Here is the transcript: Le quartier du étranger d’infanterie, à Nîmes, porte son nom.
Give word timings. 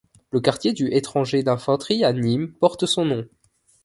Le 0.31 0.39
quartier 0.39 0.73
du 0.73 0.87
étranger 0.87 1.43
d’infanterie, 1.43 2.03
à 2.03 2.11
Nîmes, 2.11 2.51
porte 2.53 2.87
son 2.87 3.05
nom. 3.05 3.27